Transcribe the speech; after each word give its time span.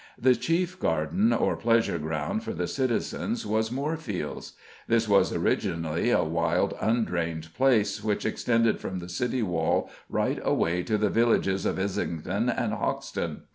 The 0.17 0.33
chief 0.33 0.79
garden, 0.79 1.31
or 1.31 1.55
pleasure 1.55 1.99
ground, 1.99 2.43
for 2.43 2.53
the 2.53 2.65
citizens 2.67 3.45
was 3.45 3.71
Moorfields. 3.71 4.53
This 4.87 5.07
was 5.07 5.31
originally 5.31 6.09
a 6.09 6.23
wild, 6.23 6.73
undrained 6.81 7.53
place, 7.53 8.03
which 8.03 8.25
extended 8.25 8.79
from 8.79 8.97
the 8.97 9.09
City 9.09 9.43
wall 9.43 9.91
right 10.09 10.39
away 10.41 10.81
to 10.81 10.97
the 10.97 11.11
villages 11.11 11.67
of 11.67 11.77
Islington 11.77 12.49
and 12.49 12.73
Hoxton. 12.73 13.43